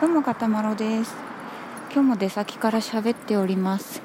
[0.00, 1.14] どうもかたまろです。
[1.92, 4.02] 今日も出先から喋っております。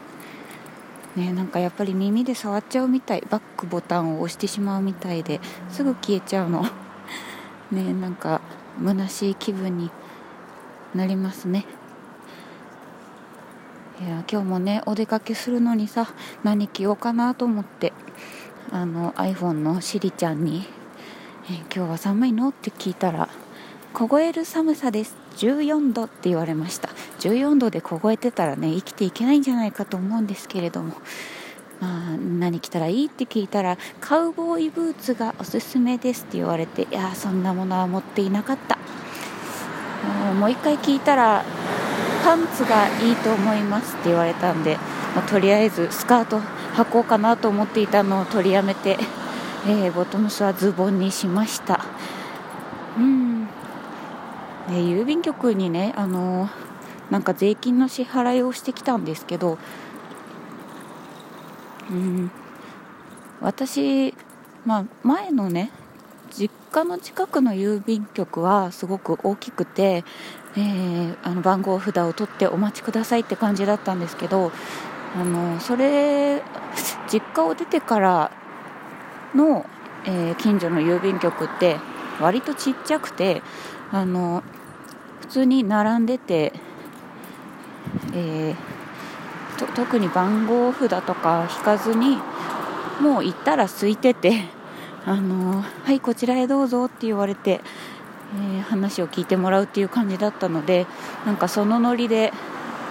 [1.15, 3.23] ねなんかやっぱり耳で触っちゃうみたい。
[3.27, 6.63] バックボタンを押してしまうみたいですぐ消えちゃうの。
[7.71, 8.39] ねなんか
[8.85, 9.89] 虚しい気分に
[10.93, 11.65] なりますね。
[13.99, 16.07] いや今日もねお出かけするのにさ
[16.43, 17.93] 何着ようかなと思って
[18.71, 20.67] あの iPhone のしりちゃんに、
[21.49, 23.27] え今日は寒いの?」って聞いたら
[23.93, 25.15] 凍える寒さです。
[25.37, 26.89] 14度って言われました。
[27.19, 30.93] 14度で凍えてたらね生きていけないんじゃないかと思うんですけれども。
[31.79, 38.77] まあ、何着たらいいって聞いたらカウボーイブーツがおすすめですって言われていやそんなものは持っていなかった。
[40.33, 41.43] もう一回聞いたら
[42.23, 44.75] パンツがいいと思いますって言われたんで、
[45.15, 46.39] まあ、とりあえずスカート
[46.75, 48.97] 履こうかなと思っていたのを取りやめて、
[49.67, 51.85] えー、ボトムスはズボンにしました。
[52.97, 53.28] うん。
[54.69, 56.49] で郵便局にねあの、
[57.09, 59.57] なんか税金の支払いをしてきたんですけど
[61.89, 62.31] うん
[63.41, 64.13] 私、
[64.65, 65.71] まあ、前のね
[66.31, 70.03] 実家の近くの郵便局はすごく大きくて、
[70.55, 74.51] えー、あの番号札を取ってお待ちくださいって感じだったんですけど
[75.15, 76.43] あのそれ
[77.11, 78.31] 実家を出てから
[79.33, 79.65] の、
[80.05, 81.77] えー、近所の郵便局って
[82.21, 83.41] 割とちっちゃくて
[83.91, 84.43] あの
[85.29, 86.53] 通に並んでて、
[88.13, 92.17] えー、特に番号札とか引かずに
[92.99, 94.43] もう行ったら空いてて
[95.05, 97.61] あのはいこちらへどうぞって言われて、
[98.35, 100.87] えー、話を聞いてもらうっていう感じだったので
[101.25, 102.33] なんかそのノリで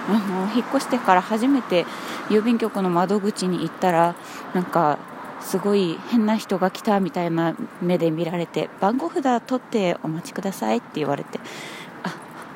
[0.08, 1.84] あの引っ越してから初めて
[2.30, 4.14] 郵便局の窓口に行ったら
[4.54, 4.96] なんか
[5.40, 11.40] すごい変な人が来たみたいな目で見られて番号札取ってお待ちくださいって言われて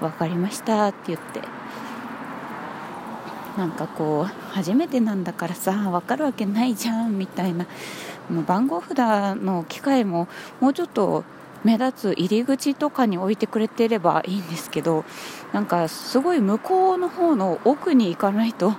[0.03, 1.41] 分かりましたって言って。
[3.56, 7.66] なんかこう初めてなんだからさ分かるわけないじゃんみたいな。
[8.47, 8.97] 番号札
[9.43, 10.28] の機械も
[10.60, 11.25] もうちょっと
[11.65, 15.04] 目立つ入り口とかに置いてくれてればいいんですけど
[15.53, 18.75] なんかすごい向こうの方の奥に行かないと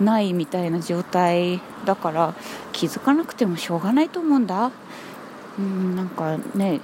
[0.00, 2.34] ないみたいな状態だから
[2.72, 4.70] 気づかなくてもしょうがないと思うんだ。
[5.58, 6.80] うんなんかね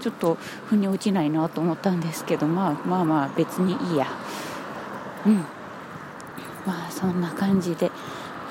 [0.00, 0.36] ちょっと
[0.66, 4.06] 腑に落ちないなと思ったんですけど、まあ、まあまあ別にいいや。
[5.26, 5.36] うん。
[6.66, 7.90] まあそんな感じで。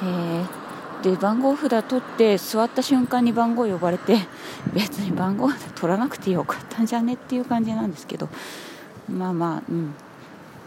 [0.01, 0.65] えー
[1.03, 4.17] で番号札取って座った瞬間に番号呼ばれて
[4.73, 8.27] 別に番号札取らなくてよかったんじゃねっていう感じなんですけど。
[9.07, 9.93] まあまあうん。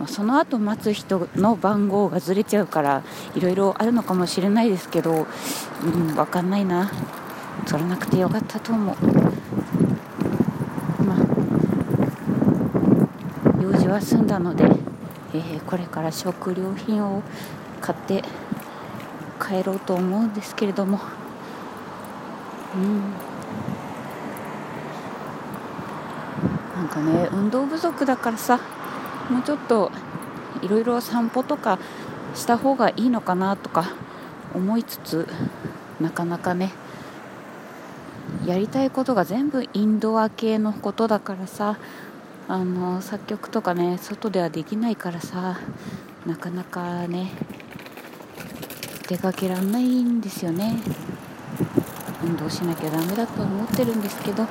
[0.07, 3.03] その後待つ人の番号がずれちゃうから
[3.35, 5.27] いろいろあるのかもしれないですけど、
[5.83, 6.89] うん、分かんないな。
[7.67, 8.97] 取らなくてよかったと思う
[11.05, 11.19] まあ
[13.61, 14.65] 用事は済んだので、
[15.35, 17.23] えー、これから食料品を
[17.81, 18.23] 買って
[19.41, 21.01] 帰ろうと思うんですけれども。
[22.75, 23.29] うん。
[26.79, 28.61] なんかね運動不足だからさ
[29.29, 29.91] もうちょっと
[30.63, 31.79] いろいろ散歩とか
[32.35, 33.93] した方がいいのかなとか
[34.55, 35.29] 思いつつ
[36.01, 36.73] なかなかね
[38.47, 41.79] やりたいことが全部インドア系のことだからさ
[42.51, 45.61] あの作曲とかね外ではできないからさ
[46.27, 47.31] なかなかね
[49.07, 50.77] 出かけらんないんですよね
[52.25, 54.47] 運動しなきゃダメだと思ってるんですけど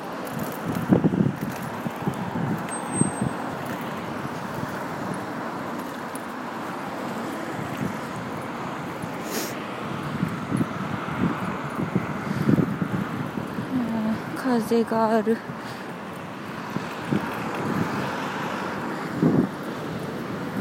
[14.36, 15.38] 風がある。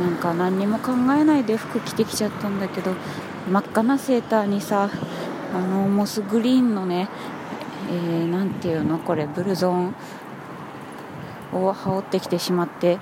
[0.06, 2.94] なんか何にも考えないで服着てきちゃったんだけど
[3.50, 4.88] 真っ赤なセーターにさ
[5.52, 7.08] あのモスグリーンのね
[7.88, 9.94] えー、ていうのこれブルゾン
[11.52, 12.98] を羽織ってきてしまって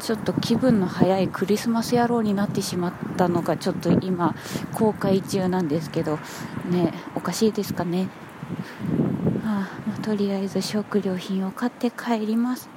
[0.00, 4.34] ちょっと気分の早いクリスマス野郎になってしまったのがちょっと今
[4.72, 6.18] 後悔中なんですけど
[6.70, 8.08] ねおかしいですかね、
[9.44, 12.70] はあまあ、とりあえず食料品を買って帰ります。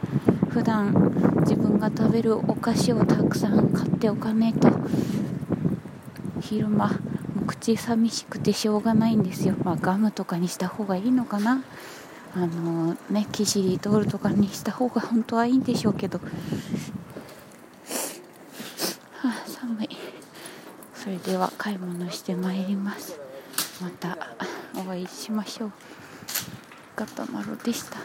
[0.49, 0.93] 普段
[1.41, 4.69] 自分が食べるお菓子をたくさん買っておかないと
[6.41, 6.99] 昼間
[7.45, 11.63] 口寂しくてしょうがないんですよ、まあ、ガムとかにした方がいいのかな。
[12.35, 16.25] あのねキシリトールとかにした方が本当はいいんでしょうけど、は
[19.23, 19.89] あ、寒い。
[20.93, 23.19] それでは買い物してまいります。
[23.81, 24.17] また
[24.75, 25.71] お会いしましょう。
[26.95, 27.97] ガタマロでした。